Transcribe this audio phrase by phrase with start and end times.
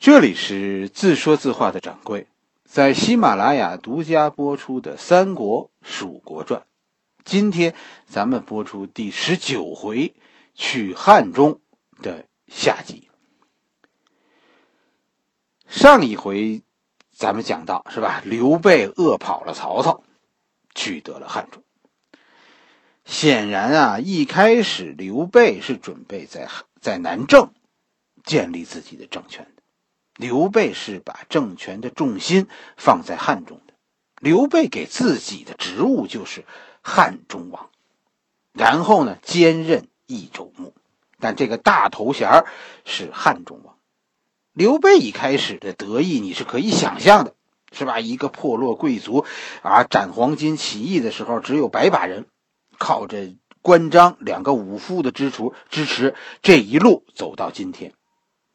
[0.00, 2.26] 这里是自说自话的掌柜，
[2.64, 6.60] 在喜马拉雅独家播出的《三国蜀国传》，
[7.22, 7.74] 今天
[8.06, 10.14] 咱们播出第十九回
[10.54, 11.60] 取汉中
[12.00, 13.10] 的下集。
[15.68, 16.62] 上一回
[17.14, 18.22] 咱们讲到是吧？
[18.24, 20.02] 刘备饿跑了曹操，
[20.74, 21.62] 取得了汉中。
[23.04, 26.48] 显然啊，一开始刘备是准备在
[26.80, 27.52] 在南郑
[28.24, 29.59] 建立自己的政权的。
[30.20, 33.72] 刘备是把政权的重心放在汉中的，
[34.20, 36.44] 刘备给自己的职务就是
[36.82, 37.70] 汉中王，
[38.52, 40.74] 然后呢兼任益州牧，
[41.20, 42.44] 但这个大头衔
[42.84, 43.76] 是汉中王。
[44.52, 47.34] 刘备一开始的得意你是可以想象的，
[47.72, 47.98] 是吧？
[47.98, 49.24] 一个破落贵族
[49.62, 52.26] 啊，斩黄巾起义的时候只有百把人，
[52.76, 57.94] 靠着关张两个武夫的支持支持，这一路走到今天。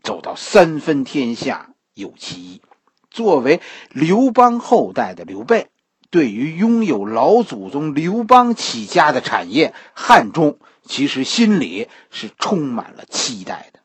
[0.05, 2.61] 走到三分天下有其一，
[3.09, 3.59] 作为
[3.89, 5.67] 刘邦后代的刘备，
[6.11, 13.79] 对于拥有老祖宗刘邦起家的产业汉中，其实心里是充满了期待的。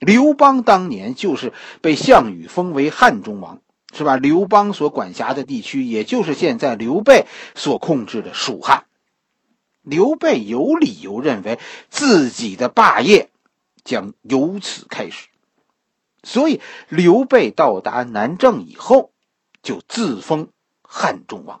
[0.00, 3.60] 刘邦当年就是被项羽封为汉中王，
[3.94, 4.16] 是吧？
[4.16, 8.86] 刘邦所管辖的地区，也就是现在刘备所控制的蜀汉。
[9.82, 13.30] 刘备有理由认为自己的霸业
[13.84, 15.28] 将由此开始。
[16.22, 19.10] 所以，刘备到达南郑以后，
[19.62, 20.48] 就自封
[20.82, 21.60] 汉中王，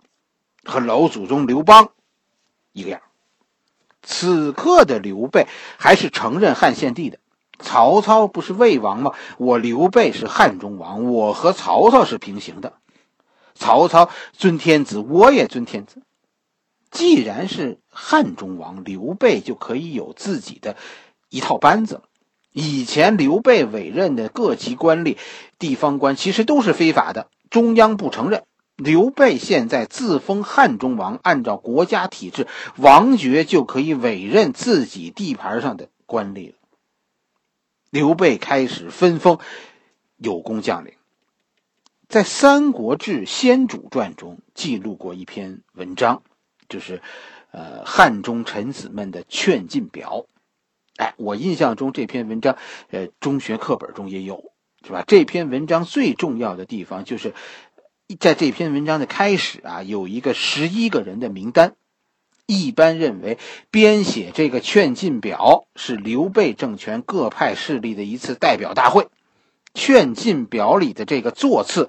[0.64, 1.90] 和老祖宗刘邦
[2.72, 3.02] 一个样。
[4.02, 5.46] 此刻的刘备
[5.78, 7.18] 还是承认汉献帝的。
[7.58, 9.12] 曹操不是魏王吗？
[9.38, 12.74] 我刘备是汉中王，我和曹操是平行的。
[13.54, 16.02] 曹操尊天子，我也尊天子。
[16.90, 20.76] 既然是汉中王，刘备就可以有自己的
[21.28, 22.02] 一套班子了。
[22.52, 25.16] 以前刘备委任的各级官吏、
[25.58, 28.44] 地方官其实都是非法的，中央不承认。
[28.76, 32.46] 刘备现在自封汉中王，按照国家体制，
[32.76, 36.54] 王爵就可以委任自己地盘上的官吏了。
[37.90, 39.38] 刘备开始分封
[40.16, 40.94] 有功将领，
[42.08, 46.22] 在《三国志·先主传》中记录过一篇文章，
[46.68, 47.02] 就是
[47.50, 50.24] 呃汉中臣子们的劝进表。
[50.96, 52.56] 哎，我印象中这篇文章，
[52.90, 54.52] 呃，中学课本中也有，
[54.84, 55.04] 是吧？
[55.06, 57.34] 这篇文章最重要的地方就是，
[58.20, 61.74] 在这篇文章的开始啊，有一个十一个人的名单。
[62.44, 63.38] 一般认为，
[63.70, 69.08] 编写这个劝进表是刘备政权各派势力的一次代表大会。
[69.72, 71.88] 劝进表里的这个座次，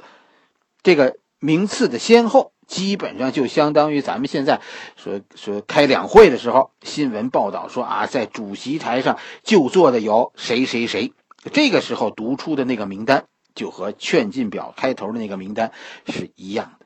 [0.82, 2.53] 这个名次的先后。
[2.68, 4.62] 基本上就相当于咱们现在
[4.96, 11.14] 说说开两会的时候，新闻报道说啊，在主席台上就坐的有谁谁谁，
[11.52, 15.72] 这个时候读出的那个名单就和劝进表开头的那个名单
[16.08, 16.86] 是一样的。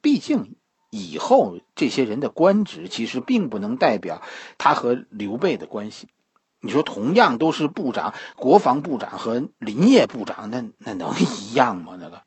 [0.00, 0.56] 毕竟
[0.90, 4.22] 以后这些人的官职其实并不能代表
[4.58, 6.08] 他和刘备的关系。
[6.60, 11.96] 你说同样都是部长，国防部长和林业部长，那那能一样吗？
[12.00, 12.22] 那个，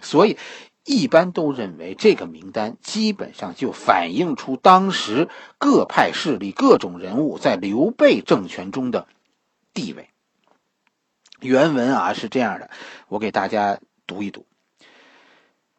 [0.00, 0.36] 所以。
[0.84, 5.28] 一般都认为，这个名单基本上就反映出当时
[5.58, 9.06] 各派势力各种人物在刘备政权中的
[9.72, 10.08] 地位。
[11.38, 12.68] 原文啊是这样的，
[13.06, 13.78] 我给大家
[14.08, 14.44] 读一读。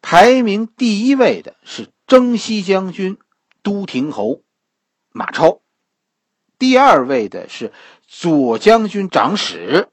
[0.00, 3.18] 排名第一位的是征西将军
[3.62, 4.40] 都亭侯
[5.10, 5.60] 马超，
[6.58, 7.72] 第二位的是
[8.06, 9.90] 左将军长史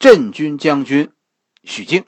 [0.00, 1.12] 镇军将军
[1.62, 2.04] 许靖，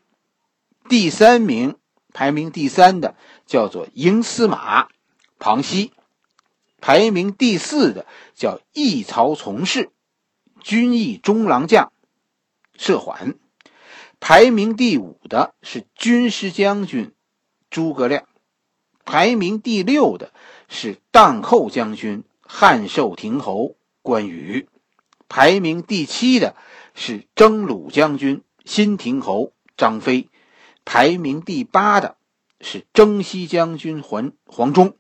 [0.88, 1.76] 第三名。
[2.14, 4.88] 排名第三的叫做营司马
[5.38, 5.92] 庞熙，
[6.80, 9.90] 排名第四的叫义曹从事
[10.62, 11.92] 军役中郎将
[12.78, 13.34] 涉缓，
[14.20, 17.12] 排名第五的是军师将军
[17.68, 18.24] 诸葛亮，
[19.04, 20.32] 排名第六的
[20.68, 24.68] 是荡寇将军汉寿亭侯关羽，
[25.28, 26.54] 排名第七的
[26.94, 30.28] 是征虏将军新亭侯张飞。
[30.84, 32.16] 排名第八的
[32.60, 34.96] 是征西将军黄黄忠，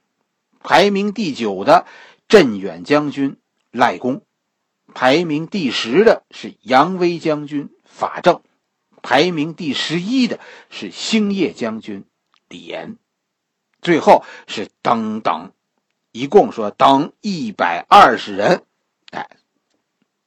[0.60, 1.86] 排名第九的
[2.26, 3.38] 镇远将军
[3.70, 4.22] 赖公，
[4.94, 8.42] 排名第十的是扬威将军法正，
[9.02, 10.40] 排名第十一的
[10.70, 12.04] 是兴业将军
[12.48, 12.96] 李严，
[13.82, 15.52] 最后是等等，
[16.12, 18.64] 一共说等一百二十人，
[19.10, 19.28] 哎，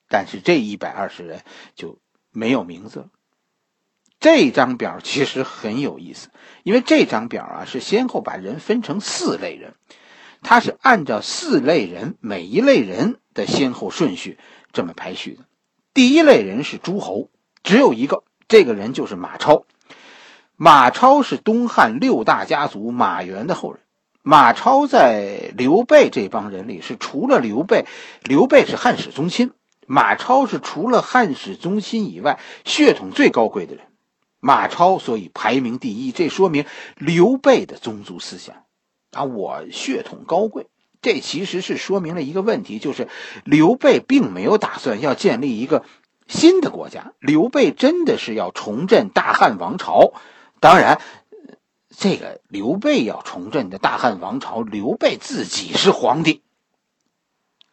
[0.08, 1.44] 但是这一百二十人
[1.76, 2.00] 就
[2.32, 3.10] 没有名字了。
[4.20, 6.30] 这张表其实很有意思，
[6.64, 9.76] 因为这张表啊是先后把人分成四类人，
[10.42, 14.40] 它是按照四类人每一类人的先后顺序
[14.74, 15.44] 这么排序的。
[15.94, 17.30] 第一类人是诸侯，
[17.64, 19.66] 只有一个这个人就是马超。
[20.56, 23.82] 马超是东汉六大家族马援的后人。
[24.24, 27.86] 马超在刘备这帮人里是除了刘备，
[28.24, 29.52] 刘备是汉室宗亲，
[29.86, 33.87] 马超是除了汉室宗亲以外血统最高贵的人。
[34.40, 36.66] 马超所以排名第一，这说明
[36.98, 38.64] 刘备的宗族思想
[39.12, 40.68] 啊，我血统高贵。
[41.02, 43.08] 这其实是说明了一个问题，就是
[43.46, 45.86] 刘备并没有打算要建立一个
[46.28, 50.14] 新的国家，刘备真的是要重振大汉王朝。
[50.60, 51.00] 当然，
[51.96, 56.42] 这个刘备要重振的大汉王朝，刘备自己是皇帝，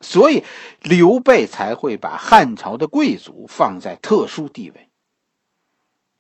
[0.01, 0.45] 所以
[0.83, 4.91] 刘备才会把汉朝的贵族放在特殊地位。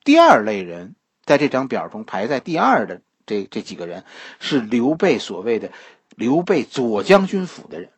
[0.04, 4.04] 第二类人在这张表中排在第二的这这几个人，
[4.38, 5.72] 是刘备所谓的
[6.14, 7.90] 刘备左将军府的人。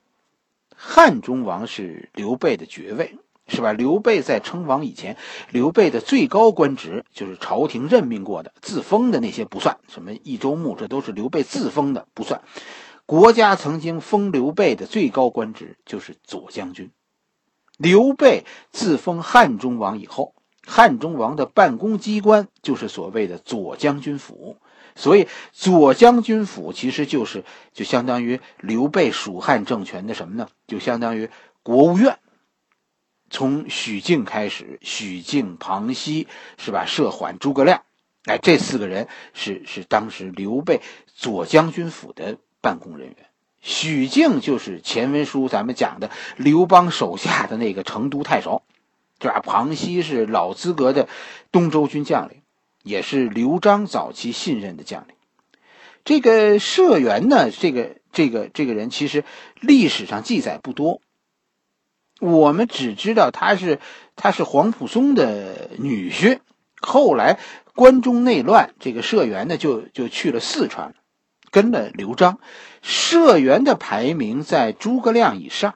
[0.74, 3.18] 汉中王是刘备的爵位。
[3.48, 3.72] 是吧？
[3.72, 5.16] 刘备在称王以前，
[5.52, 9.78] 刘备的最高官职就是朝廷任命过的，自封的那些不算。
[9.86, 12.42] 什么益州牧，这都是刘备自封的，不算。
[13.06, 16.90] 国家曾经封刘备的最高官职就是左将军。
[17.78, 20.34] 刘备自封汉中王以后，
[20.66, 24.58] 汉中王的办公机关就是所谓的左将军府，
[24.96, 30.48] 所以左将军府其实就是就相当于刘备蜀汉政权的什么呢？
[30.66, 31.30] 就相当于
[31.62, 32.18] 国务院。
[33.30, 36.28] 从许靖开始，许靖、庞熙
[36.58, 36.84] 是吧？
[36.86, 37.82] 设缓、诸葛亮，
[38.24, 43.16] 哎，这四个人是是当时刘备左将军府的办公人员。
[43.60, 48.62] 许靖就是前文书咱们讲的刘邦手下的那个成都太守，
[49.18, 49.40] 对吧？
[49.40, 51.08] 庞熙是老资格的
[51.50, 52.42] 东周军将领，
[52.82, 55.16] 也是刘璋早期信任的将领。
[56.04, 59.24] 这个社员呢，这个这个这个人其实
[59.60, 61.00] 历史上记载不多。
[62.20, 63.78] 我们只知道他是
[64.14, 66.38] 他是皇甫嵩的女婿，
[66.80, 67.38] 后来
[67.74, 70.94] 关中内乱，这个社员呢就就去了四川，
[71.50, 72.38] 跟了刘璋。
[72.82, 75.74] 社员的排名在诸葛亮以上，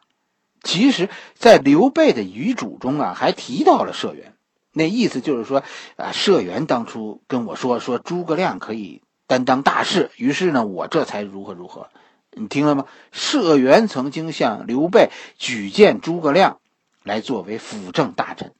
[0.62, 4.34] 其实，在刘备的遗嘱中啊，还提到了社员。
[4.72, 5.62] 那意思就是说，
[5.96, 11.88] 啊，社员当初跟我说说诸葛亮可以担当大事，于是呢，我这才如何如何。
[12.32, 12.86] 你听了吗？
[13.10, 16.60] 社员曾经向刘备举荐诸葛亮，
[17.02, 18.52] 来作为辅政大臣。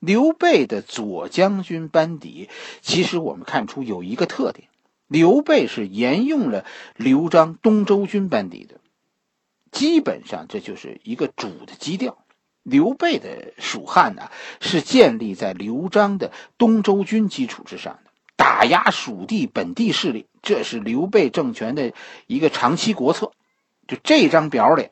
[0.00, 2.48] 刘备的左将军班底，
[2.80, 4.68] 其实我们看出有一个特点：
[5.06, 6.64] 刘备是沿用了
[6.96, 8.80] 刘璋东周军班底的，
[9.76, 12.18] 基本上这就是一个主的基调。
[12.62, 14.30] 刘备的蜀汉呢，
[14.60, 18.10] 是建立在刘璋的东周军基础之上的。
[18.34, 21.92] 打压蜀地本地势力，这是刘备政权的
[22.26, 23.32] 一个长期国策。
[23.86, 24.88] 就这张表里，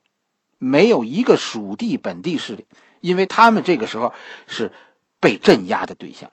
[0.58, 2.66] 没有一个蜀地本地势力，
[3.00, 4.12] 因为他们这个时候
[4.46, 4.70] 是
[5.18, 6.30] 被镇压的对象。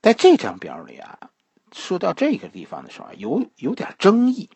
[0.00, 1.30] 在这张表里啊，
[1.72, 4.50] 说到这个地方的时候，有有点争议。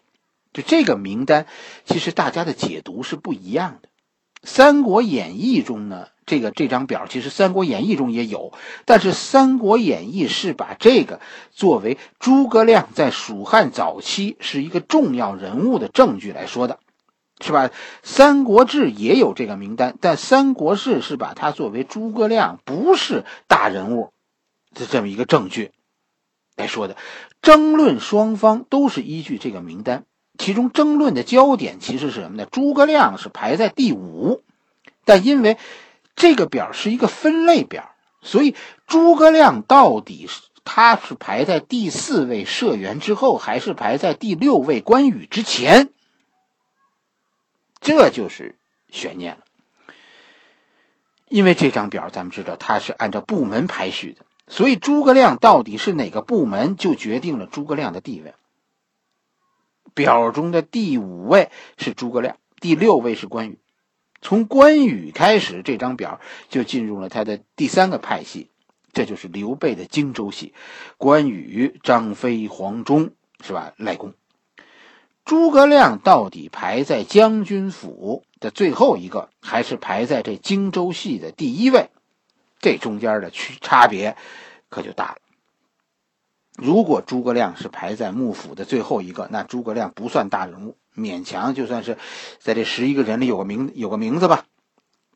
[0.53, 1.47] 就这个名单，
[1.85, 3.89] 其实大家的解读是不一样的。
[4.43, 6.09] 《三国演义》中呢？
[6.25, 8.53] 这个这张表其实《三国演义》中也有，
[8.85, 11.21] 但是《三国演义》是把这个
[11.51, 16.79] 作为诸葛亮在蜀汉早期是一个重要人物的证据来说的，
[17.41, 17.69] 是吧？
[18.05, 24.13] 《三国志》也有这个名单，但《三国志》是把它作为诸葛亮不是大人物
[24.75, 25.73] 的这么一个证据
[26.57, 26.97] 来说的。
[27.43, 30.05] 争论双方都是依据这个名单，
[30.39, 32.47] 其中争论的焦点其实是什么呢？
[32.51, 34.43] 诸葛亮是排在第五，
[35.05, 35.59] 但因为。
[36.15, 38.55] 这个表是一个分类表，所以
[38.87, 45.89] 诸葛亮到底是他是排在第四位社员之后，还是排在第六位关羽之前？
[47.81, 48.57] 这就是
[48.91, 49.39] 悬念了。
[51.31, 58.35] 因为这张表咱们知道它是按照部门排序的，所以诸葛亮到底是哪个部门，就决定了诸葛亮的地位。
[59.95, 63.59] 表中的第五位是诸葛亮，第六位是关羽。
[64.21, 68.51] 从关羽开始，这张表就进入了他的第三个派系，
[68.93, 70.55] 这就是刘备的荆州系。
[70.97, 73.11] 关羽、张飞、黄忠，
[73.43, 73.73] 是吧？
[73.77, 74.15] 赖公。
[75.25, 81.91] 诸葛亮到底排在将军府的最后一个，还是排在这荆州系的第一位？
[82.61, 84.17] 这中间的区差别
[84.69, 85.17] 可就大了。
[86.57, 90.77] 如果诸葛亮是排在幕府的最后一个，那诸葛亮不算大人物。
[90.95, 91.97] 勉强就算是
[92.39, 94.45] 在这十一个人里有个名有个名字吧，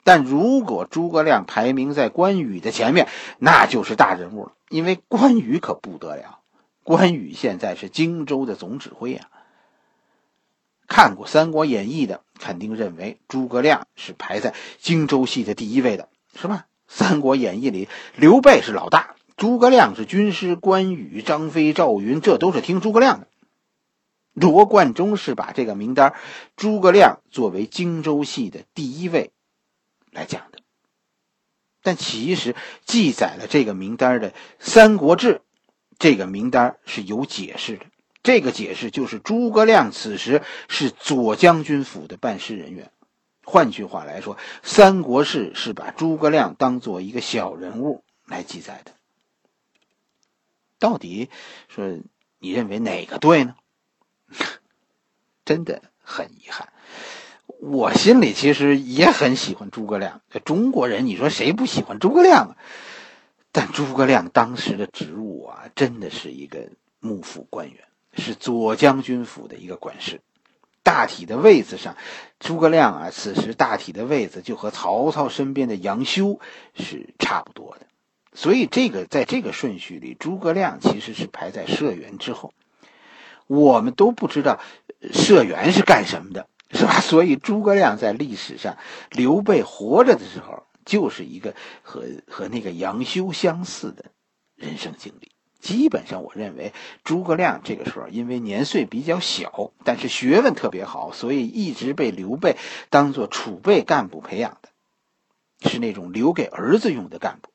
[0.04, 4.52] 但如果诸葛亮排名在关羽的前面，那就是大人物了。
[4.70, 6.38] 因为关羽可不得了，
[6.82, 9.28] 关羽现在是荆州的总指挥啊。
[10.88, 16.08] 看过《三国演义》的肯定认为诸葛亮是排在荆州系的第一位的，
[16.40, 16.66] 是吧？
[16.88, 23.26] 三国演义》里刘备是老大，诸葛亮是军师，关羽、张飞、赵云这都是听诸葛亮的。
[24.32, 26.14] 罗贯中是把这个名单，
[26.56, 29.30] 诸葛亮作为荆州戏的第一位
[30.10, 30.58] 来讲的。
[31.82, 35.34] 但其实记载了这个名单的《三国志》，
[35.98, 37.86] 这个名单是有解释的。
[38.22, 42.90] 这个解释就是诸葛亮此时是左将军府的办事人员。
[43.44, 48.95] 换句话来说，《三国志》是把诸葛亮当做一个小人物来记载的。
[50.78, 51.30] 到底
[51.68, 51.98] 说
[52.38, 53.54] 你认为哪个对呢？
[55.44, 56.72] 真的很遗憾，
[57.60, 60.20] 我心里其实也很喜欢诸葛亮。
[60.44, 62.56] 中国人，你说谁不喜欢诸葛亮啊？
[63.52, 66.68] 但诸葛亮当时的职务啊，真的是一个
[67.00, 70.20] 幕府官员，是左将军府的一个管事。
[70.82, 71.96] 大体的位子上，
[72.38, 76.38] 诸葛亮啊，此时大体的位子就和曹操身边的杨修
[76.74, 77.86] 是差不多的。
[78.36, 82.52] 所以，这个在这个顺序里，诸葛亮其实是排在社员之后。
[83.46, 84.60] 我们都不知道
[85.12, 87.00] 社员是干什么的，是吧？
[87.00, 88.76] 所以诸葛亮在历史上，
[89.10, 94.06] 刘备活着的时候，就是一个和和那个杨修相似的
[94.54, 95.30] 人生经历。
[95.58, 96.74] 基本上，我认为
[97.04, 102.56] 诸葛亮这个时候因为年岁比较小，但是学问特别好，所以一直被刘备
[102.90, 104.68] 当做储备干部培养的，
[105.70, 107.48] 是那种留给儿子用的干部。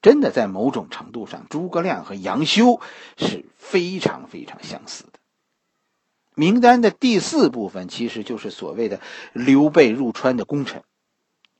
[0.00, 2.80] 真的，在某种程度上，诸葛亮和杨修
[3.16, 5.18] 是非常非常相似的。
[6.34, 9.00] 名单的第四部分其实就是所谓的
[9.32, 10.84] 刘备入川的功臣，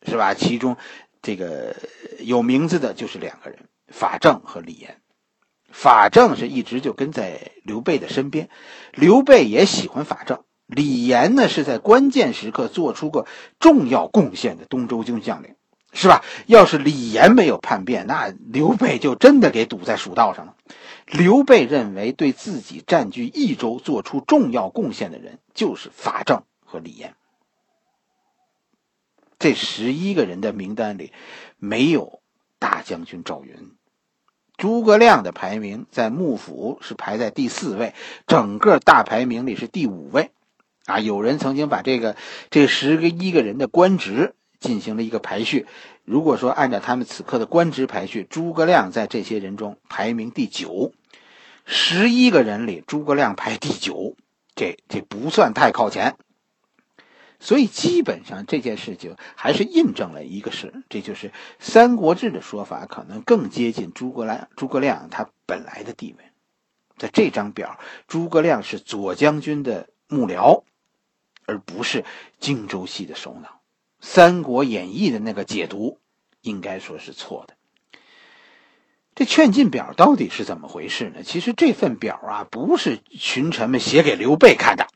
[0.07, 0.35] 是吧？
[0.35, 0.77] 其中
[1.21, 1.75] 这个
[2.21, 5.01] 有名字的就是两个人：法正和李严。
[5.71, 8.49] 法正是一直就跟在刘备的身边，
[8.93, 10.45] 刘备也喜欢法正。
[10.67, 13.27] 李严呢，是在关键时刻做出过
[13.59, 15.57] 重要贡献的东周军将领。
[15.99, 16.23] 是吧？
[16.47, 20.55] 要是李严没有叛变，那刘备就真的给堵在蜀道上了。
[21.07, 27.17] 刘备认为，对自己占据益州做出重要贡献的人，就是法正和李严。
[29.41, 31.13] 这十一个人的名单里，
[31.57, 32.21] 没有
[32.61, 33.73] 大将军赵云。
[34.57, 37.93] 诸葛亮的排名在幕府是排在第四位，
[38.29, 40.31] 整个大排名里是第五位。
[40.85, 42.15] 啊，有人曾经把这个
[42.51, 44.37] 这十个一个人的官职。
[44.61, 45.67] 进行了一个排序。
[46.05, 50.93] 如果说按照他们此刻的官职排序，诸葛亮在这些人中排名第九，
[51.65, 54.17] 十一个人里诸葛亮排第九，
[54.55, 56.17] 这这不算太靠前。
[57.41, 61.29] 所以基本上这件事情还是印证了一个事，这就是
[61.61, 66.25] 《三国志》的说法可能更接近诸葛亮诸葛亮他本来的地位。
[66.97, 70.65] 在这张表，诸葛亮是左将军的幕僚，
[71.47, 72.05] 而不是
[72.41, 73.49] 荆州系的首脑。
[74.01, 75.99] 《三国演义》的那个解读，
[76.41, 77.55] 应该说是错的。
[79.15, 81.25] 这劝进表到底是怎么回事呢？
[81.25, 84.87] 其实这份表啊，不是群臣们写给刘备看的，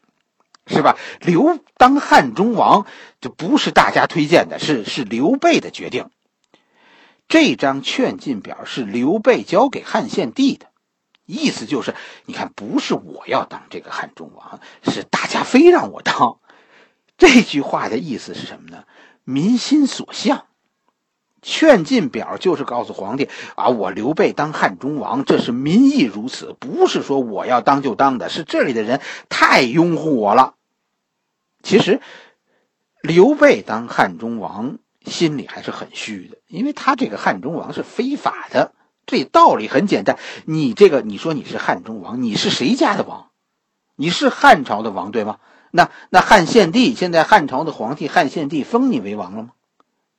[0.69, 0.97] 是吧？
[1.21, 2.87] 刘当汉中王
[3.21, 6.09] 就不是大家推荐的，是是刘备的决定。
[7.27, 10.67] 这张劝进表是刘备交给汉献帝的，
[11.27, 16.39] 意思就是，你看，不是我要当这个汉中王，是大家非让我当。
[17.23, 18.83] 这句话的意思是什么呢？
[19.23, 20.47] 民心所向，
[21.41, 30.55] 劝进表就是告诉皇帝啊，我刘备当汉中王，这是民意如此，不是说我要当就当的，是这里的人太拥护我了。
[31.63, 32.01] 其实，
[33.03, 38.73] 刘备当汉中王心里还是很虚的，因为他这个汉中王是非法的。
[39.07, 43.31] 这道理很简单，你这个你说你是汉中王，你是谁家的王？
[43.95, 45.39] 你是汉朝的王对吗？
[45.73, 49.51] 那那汉献帝现在汉朝的皇帝汉献帝封你为王了吗？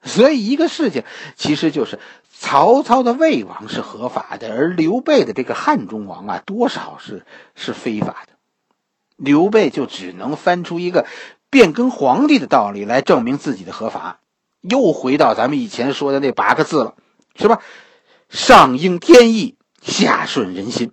[0.05, 1.05] 所以一个事情
[1.37, 1.97] 其实就是
[2.29, 8.33] 曹操的魏王是合法的，而刘备的这个汉中王啊，多少是是非法的。
[9.15, 11.05] 刘备就只能翻出一个
[11.49, 14.19] 变更皇帝的道理来证明自己的合法，
[14.59, 16.95] 又回到咱们以前说的那八个字了，
[17.35, 17.61] 是吧？
[18.27, 20.91] 上应天意，下顺人心。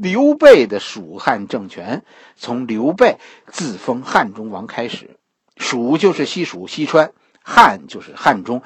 [0.00, 5.18] 刘备的蜀汉政权从刘备自封汉中王开始，
[5.58, 7.12] 蜀就是西蜀西川，
[7.44, 8.62] 汉就是汉中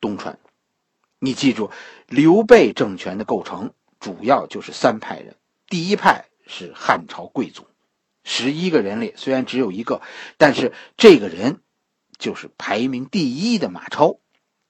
[0.00, 0.38] 东川。
[1.18, 1.70] 你记住，
[2.06, 5.36] 刘备政权的构成主要就是三派人。
[5.68, 7.66] 第一派是汉朝贵族，
[8.24, 10.00] 十一个人里虽然只有一个，
[10.38, 11.60] 但是这个人
[12.16, 14.16] 就是排名第一的马超。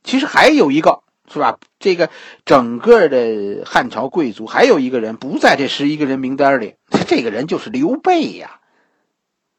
[0.03, 1.05] 其实还有一个。
[1.33, 1.61] 是吧？
[1.79, 2.11] 这个
[2.45, 6.75] 整个的汉朝贵族还有一个人不在这十一个人名单里，
[7.07, 8.61] 这个人就是刘备呀，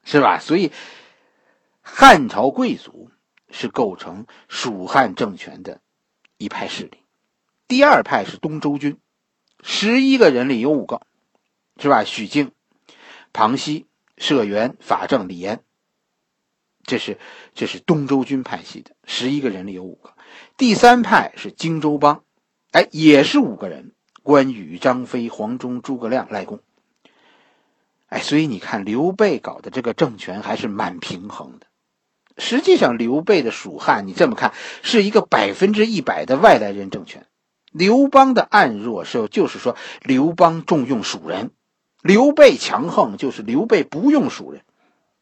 [0.04, 0.38] 是吧？
[0.40, 0.74] 所以
[1.82, 3.10] 汉朝贵族
[3.50, 5.80] 是构成蜀汉政权的
[6.38, 6.98] 一派势力。
[7.70, 8.98] 第二派是东周军，
[9.64, 11.02] 十一个人里有五个，
[11.78, 12.04] 是吧？
[12.04, 12.52] 许靖、
[13.32, 13.86] 庞熙、
[14.18, 15.64] 社员、法正、李严，
[16.84, 17.18] 这是
[17.54, 20.14] 这是东周军派系的十一个人里有五个。
[20.62, 22.22] 第三派是荆州帮，
[22.70, 26.60] 哎，也是五个人：关羽、张飞、黄忠、诸葛亮、赖公。
[28.06, 31.66] 哎，所以你看，刘备搞的这个政权还是蛮平衡的。
[32.38, 34.54] 实际上，刘备的蜀汉，你这么看，
[34.84, 37.26] 是一个百分之一百的外来人政权。
[37.72, 41.48] 刘邦的暗弱是，就是说刘邦重用蜀人；
[42.04, 44.62] 刘备强横，就是刘备不用蜀人。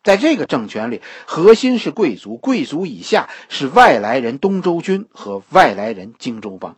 [0.04, 6.78] 在这个政权里，核心是贵族，贵族以下是外来人东周军和外来人荆州帮。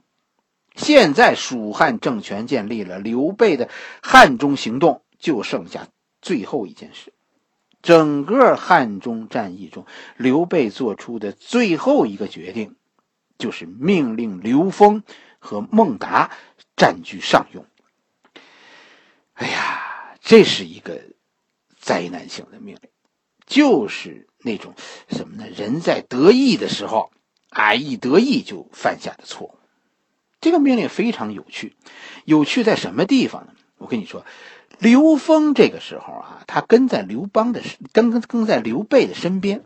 [0.76, 3.70] 现在蜀汉政权建立了，刘备的
[4.02, 5.88] 汉中行动就剩下
[6.22, 7.14] 最后一件事。
[7.82, 9.86] 整个汉中战役中，
[10.16, 12.76] 刘备做出的最后一个决定，
[13.38, 15.04] 就是命令刘封
[15.40, 16.32] 和孟达
[16.76, 17.64] 占据上庸。
[19.34, 21.02] 哎呀，这是一个
[21.80, 22.90] 灾难性的命令，
[23.52, 24.74] 就是那种
[25.10, 25.44] 什么呢？
[25.54, 27.12] 人在得意的时候，
[27.50, 29.56] 啊，一得意就犯下的错误。
[30.40, 31.76] 这个命令非常有趣，
[32.24, 33.54] 有趣在什么地方呢？
[33.78, 34.26] 我跟你说。
[34.80, 39.66] 刘封这个时候啊，他跟在刘邦的跟跟跟在刘备的身边，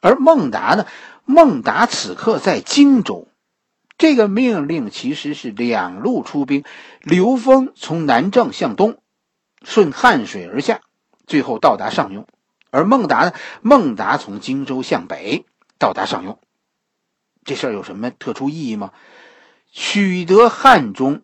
[0.00, 0.86] 而孟达呢，
[1.24, 3.26] 孟达此刻在荆州。
[3.98, 6.64] 这个命令其实是两路出兵，
[7.02, 9.02] 刘封从南郑向东，
[9.62, 10.80] 顺汉水而下，
[11.26, 12.24] 最后到达上庸；
[12.70, 15.44] 而孟达呢，孟达从荆州向北
[15.78, 16.38] 到达上庸。
[17.44, 18.92] 这事儿有什么特殊意义吗？
[19.70, 21.22] 取得汉中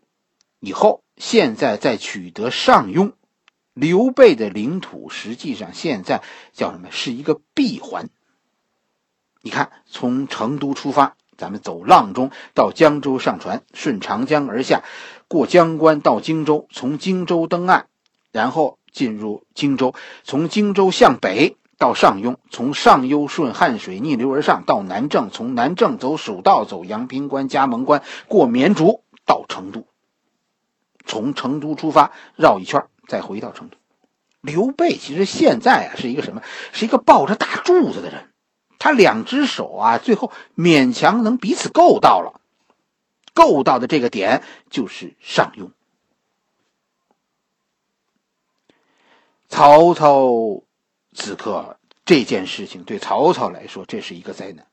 [0.61, 1.03] 以后。
[1.19, 3.13] 现在在取得上庸，
[3.73, 6.23] 刘备的领土实际上现在
[6.53, 6.91] 叫什么？
[6.91, 8.11] 是一个闭环。
[9.41, 14.85] 你看，从成都出发，咱们走阆中到江州上船，顺长江而下，
[15.27, 17.87] 过江关到荆州，从荆州登岸，
[18.31, 29.87] 然后进入荆州，从荆州向北到上庸，从上庸顺汉水逆流而上到南郑，从南郑走蜀道，走阳平关、嘉门关，过绵竹到成都。
[31.05, 33.77] 从成都出发，绕一圈再回到成都。
[34.41, 36.41] 刘备其实现在啊是一个什么？
[36.73, 38.31] 是一个抱着大柱子的人。
[38.79, 42.41] 他两只手啊，最后勉强能彼此够到了，
[43.35, 45.69] 够到的这个点就是上庸。
[49.57, 50.65] 曹操
[51.15, 54.67] 此刻这件事情对曹操来说，这是一个灾难。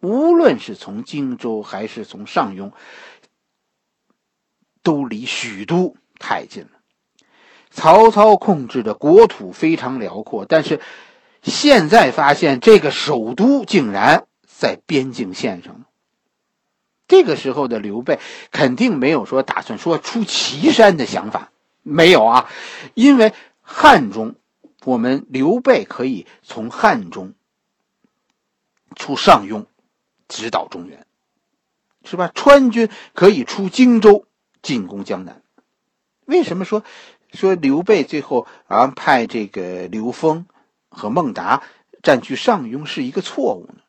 [0.00, 2.70] 无论是从荆州还是从上庸。
[4.84, 6.68] 都离许都太近了。
[7.70, 10.80] 曹操控制的国土非常辽阔，但是
[11.42, 15.84] 现在发现这个首都竟然在边境线上。
[17.08, 18.20] 这个时候的刘备
[18.52, 21.50] 肯定没有说打算说出岐山的想法，
[21.82, 22.50] 没有啊，
[22.92, 23.32] 因为
[23.64, 24.36] 汉中，
[24.84, 27.34] 我们刘备可以从汉中
[28.94, 29.66] 出上庸，
[30.28, 31.04] 直捣中原，
[32.04, 32.30] 是吧？
[32.32, 34.26] 川军可以出荆州。
[34.62, 35.42] 进攻江南，
[36.24, 36.84] 为什么说
[37.34, 40.46] 说刘备最后啊派这个刘封
[40.88, 41.62] 和孟达
[42.02, 43.82] 占据上庸是一个错误呢？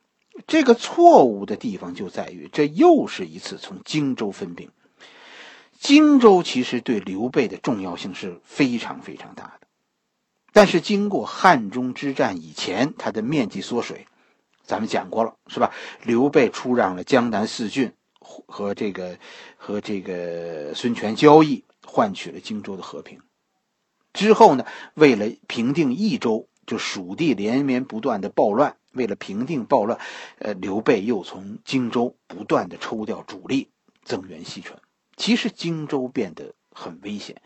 [0.48, 4.70] 这个错误的地方就在于，这又是一次从荆州分兵。
[5.80, 9.65] 荆州其实对刘备的重要性是非常非常大的，
[10.56, 14.08] 但是经过汉中之战以前，它的面积缩水，
[14.64, 15.74] 咱们讲过了，是吧？
[16.02, 17.92] 刘备出让了江南四郡。
[18.48, 19.20] 和这个
[19.58, 23.20] 和这个孙权交易，换取了荆州的和平。
[24.14, 28.78] 之后呢，为了平定益州，就蜀地连绵不断的暴乱。
[28.94, 30.00] 为了平定暴乱，
[30.40, 33.70] 呃，刘备又从荆州不断的抽调主力
[34.06, 34.82] 增援西川。
[35.18, 37.42] 其实荆州变得很危险。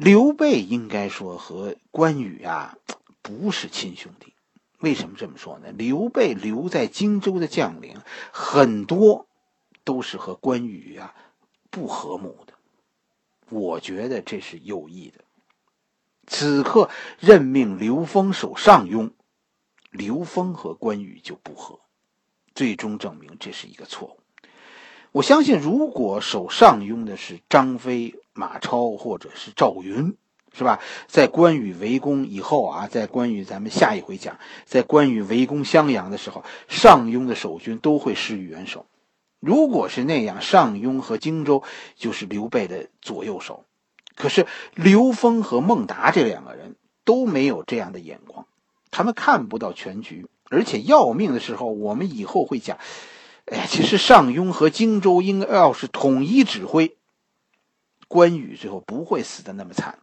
[0.00, 2.78] 刘备应该说和关羽啊
[3.20, 4.32] 不是亲兄弟。
[4.78, 5.72] 为什么这么说呢？
[5.72, 8.00] 刘备留在荆州的将领
[8.32, 9.26] 很多。
[9.84, 11.14] 都是和关羽啊
[11.70, 12.52] 不和睦的，
[13.48, 15.24] 我觉得这是有意的。
[16.26, 19.12] 此刻任命刘封守上庸，
[19.90, 21.80] 刘封和关羽就不和，
[22.54, 24.20] 最终证明这是一个错误。
[25.12, 30.16] 我相信，如果守上庸的是张飞、马超或者是赵云，
[30.56, 30.78] 是吧？
[31.08, 38.86] 在关羽围攻以后啊，在关羽咱们下一回讲，在关羽围攻襄阳的时候，上庸的守军都会施以援手。
[39.40, 41.64] 如果是那样，上庸和荆州
[41.96, 43.64] 就是刘备的左右手。
[44.14, 48.46] 可是刘封和孟达这两个人都没有这样的眼光，
[48.90, 52.78] 他们看不到全局，而且要命的时候，我们以后会讲，
[53.46, 56.96] 哎，其实上庸和荆州应该要是统一指挥，
[58.08, 59.98] 关羽最后不会死的那么惨。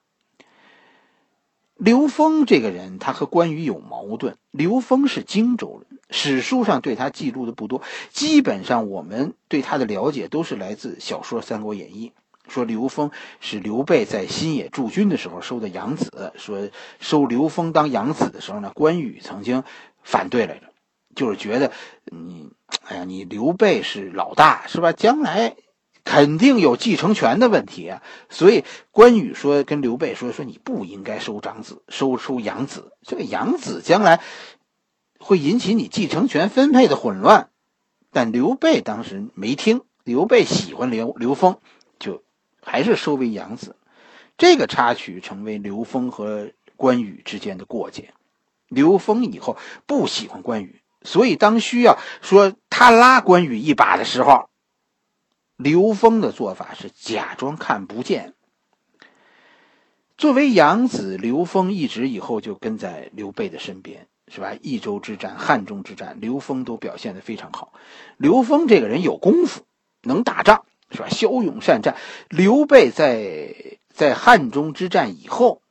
[1.75, 4.37] 刘封这个人，他和关羽有矛盾。
[4.51, 12.13] 刘封是荆州人，史书上对他记录的不多，基本上我们对他的了解都是来自小说《三国演义》，
[12.53, 16.69] 说刘封是刘备在新野驻军的时候收的养子，说
[17.01, 19.65] 收刘封当养子的时候呢，关羽曾经
[20.01, 20.71] 反对来着，
[21.13, 21.73] 就是觉得
[22.05, 22.51] 你，
[22.85, 24.93] 哎呀，你刘备是老大，是吧？
[24.93, 25.57] 将来。
[26.05, 34.21] 肯定有继承权的问题啊，所以关羽说跟刘备说说你不应该收长子，收收养子，这个养子将来
[35.19, 37.49] 会引起你继承权分配的混乱。
[38.11, 41.57] 但刘备当时没听，刘备喜欢刘刘封，
[41.99, 42.23] 就
[42.61, 43.75] 还是收为养子。
[44.37, 48.13] 这个插曲成为刘封和关羽之间的过节。
[48.69, 54.47] 刘封以后不喜欢关羽，所以当需要说他拉关羽一把的时候。
[55.57, 58.33] 刘封的做法是假装看不见。
[60.17, 64.53] 作为养子，刘封一直以后就跟在刘备的身边，是吧？
[64.61, 67.73] 益州之战、汉中之战，刘封都表现的非常好。
[68.17, 69.63] 刘封这个人有功夫，
[70.01, 71.09] 能打仗，是吧？
[71.09, 71.95] 骁勇善战。
[72.29, 75.61] 刘备在在汉中之战以后，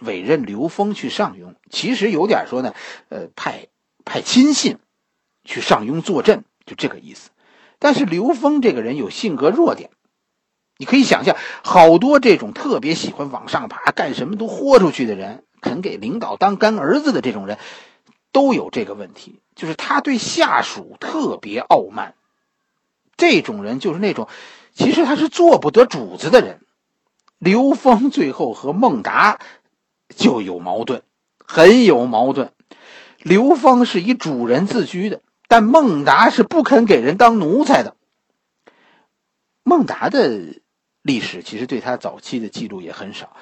[0.00, 2.74] 委任刘封去上庸，其实有点说呢，
[3.08, 3.68] 呃，派
[4.04, 4.78] 派亲信
[5.44, 7.30] 去上庸坐镇，就这个意思。
[7.84, 9.90] 但是刘峰这个人有性格弱点，
[10.78, 17.58] 你可以想象，好多这种特别喜欢往上爬、干什么都豁出去的人，肯给领导当干儿子的这种人，
[18.32, 22.14] 都有这个问题，就是他对下属特别傲慢。
[23.18, 24.28] 这种人就是那种，
[24.72, 26.62] 其实他是做不得主子的人。
[27.38, 29.40] 刘峰最后和孟达
[30.08, 31.02] 就有矛盾，
[31.36, 32.50] 很有矛盾。
[33.18, 35.20] 刘峰是以主人自居的。
[35.48, 37.96] 但孟达是不肯给人当奴才的。
[39.62, 40.60] 孟达的
[41.02, 43.36] 历史其实对他早期的记录也很少，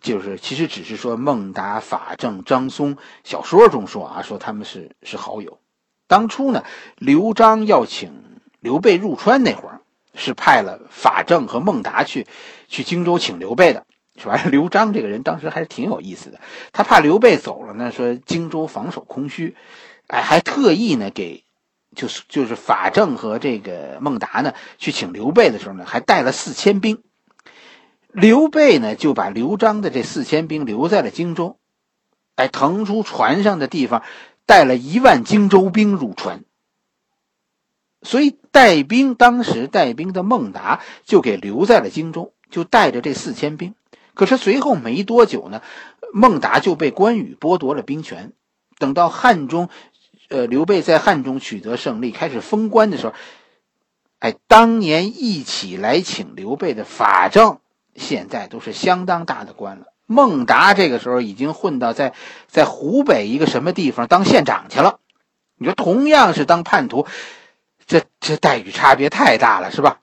[0.00, 5.58] 就是其实只是说孟达、法正、张松小说中说啊，说他们是是好友。
[6.06, 6.64] 当初呢，
[6.96, 8.12] 刘璋要请
[8.60, 9.80] 刘备入川那会儿，
[10.14, 12.26] 是派了法正和孟达去
[12.68, 14.36] 去荆州请刘备的，是吧？
[14.50, 16.40] 刘璋这个人当时还是挺有意思的，
[16.72, 19.56] 他怕刘备走了呢，说荆州防守空虚。
[20.08, 21.44] 哎，还特意呢给，
[21.96, 27.02] 就是就是法正和这个孟达呢去请刘备的时候呢，还带了四千兵。
[28.12, 31.58] 刘备呢就把刘璋的这四千兵留在了荆州，
[32.34, 34.02] 哎，腾出船上的地方，
[34.44, 36.44] 带了一万荆州兵入川。
[38.02, 43.74] 所以带兵当时带兵的孟达就给留在了荆州，就带着这四千兵。
[44.12, 45.62] 可是随后没多久呢，
[46.12, 48.32] 孟达就被关羽剥夺了兵权。
[48.78, 49.70] 等到汉中。
[50.32, 53.12] 呃，刘备在汉中取得胜利，开始封官的时候，
[54.18, 57.58] 哎，当年一起来请刘备的法正，
[57.94, 59.88] 现在都是相当大的官了。
[60.06, 62.14] 孟达这个时候已经混到在
[62.48, 65.00] 在湖北一个什么地方当县长去了。
[65.56, 67.06] 你说同样是当叛徒，
[67.86, 70.00] 这这待遇差别太大了，是吧？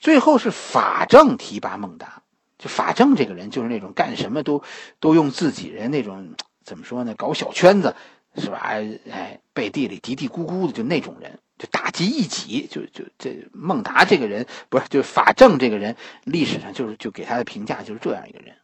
[0.00, 2.22] 最后是法正提拔孟达，
[2.58, 4.64] 就法正这个人就是那种干什么都
[4.98, 7.14] 都用自己人那种怎么说呢？
[7.14, 7.94] 搞小圈子。
[8.36, 8.72] 是吧？
[9.10, 18.56] 哎，背地里嘀嘀咕咕的，就那种人，就打击一己，就就这孟达这个人，不是，就法正这个人，历史上就是就给他的评价就是这样一个人。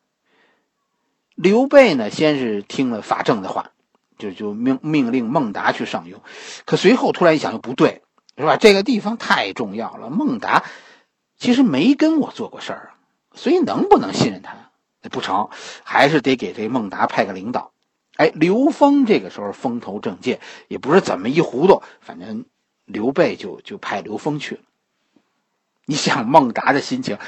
[1.35, 3.73] 刘备呢，先是听了法正的话，
[4.19, 6.21] 就就命命令孟达去上庸，
[6.65, 8.03] 可随后突然一想，又不对，
[8.37, 8.57] 是吧？
[8.57, 10.65] 这个地方太重要了，孟达
[11.37, 12.97] 其实没跟我做过事儿啊，
[13.35, 14.71] 所以能不能信任他？
[15.11, 15.51] 不成，
[15.85, 17.73] 还是得给这孟达派个领导。
[18.17, 22.45] 哎，刘封这个时候风头正劲，也不是怎么一糊涂，反正
[22.85, 24.61] 刘备就就派刘封去了。
[25.85, 27.19] 你想孟达的心情，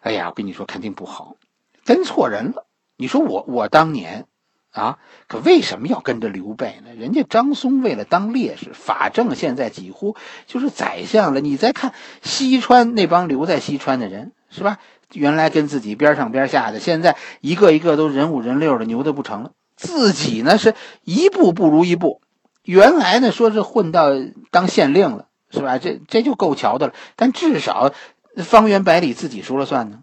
[0.00, 1.36] 哎呀，我跟你说肯定不好，
[1.84, 2.66] 跟错人了。
[2.96, 4.26] 你说我我当年
[4.70, 6.94] 啊，可为什么要跟着刘备呢？
[6.94, 11.40] 人家张松为了当烈士，法正现在几乎就是宰相了。
[11.40, 14.78] 你再看西川那帮留在西川的人，是吧？
[15.12, 19.52] 原来跟自己边上边下的，现在一个一个都人五人六的，牛的不成了。
[19.76, 22.22] 自己呢是一步不如一步，
[22.62, 24.08] 原来呢说是混到
[24.50, 25.78] 当县令了，是吧？
[25.78, 26.94] 这这就够瞧的了。
[27.14, 27.92] 但至少
[28.36, 30.02] 方圆百里自己说了算呢，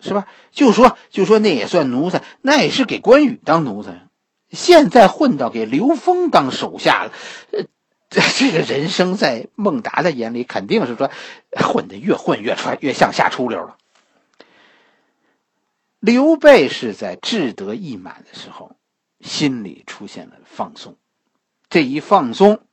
[0.00, 0.26] 是吧？
[0.50, 4.08] 就说就说那也算奴才，那也是给关羽当奴才。
[4.50, 7.12] 现在混到给刘封当手下了，
[7.52, 7.64] 呃，
[8.08, 11.10] 这个人生在孟达的眼里肯定是说
[11.52, 13.76] 混的越混越穿越向下出溜了。
[16.00, 18.76] 刘备是在志得意满的时候。
[19.20, 20.96] 心里出现了放松，
[21.68, 22.66] 这一放松，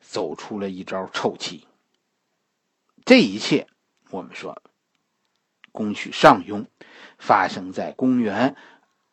[0.00, 1.66] 走出了一招臭棋。
[3.04, 3.66] 这一切，
[4.10, 4.62] 我们说，
[5.72, 6.66] 攻取上庸，
[7.18, 8.56] 发生在公元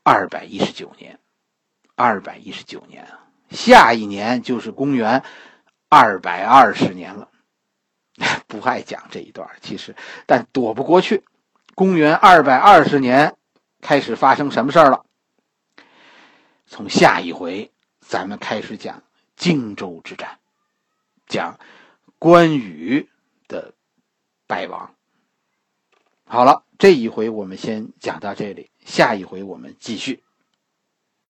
[0.03, 1.19] 二百一十九年。
[1.95, 5.23] 二百一十九年啊，下一年就是公元
[5.89, 7.27] 二百二十年了。
[8.45, 9.95] 不爱讲这一段，其实，
[10.27, 11.23] 但躲不过去。
[11.73, 13.35] 公元二百二十年
[13.81, 15.06] 开始发生什么事儿了？
[16.67, 19.01] 从下一回，咱们开始讲
[19.35, 20.39] 荆州之战，
[21.25, 21.59] 讲
[22.19, 23.09] 关羽
[23.47, 23.73] 的
[24.45, 24.93] 败亡。
[26.25, 30.23] 好了，这一回我们先讲到这里，下一回我们继续。